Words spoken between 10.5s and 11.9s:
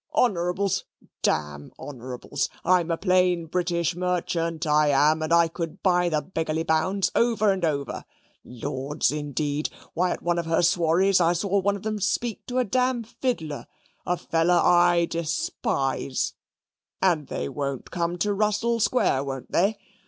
swarreys I saw one of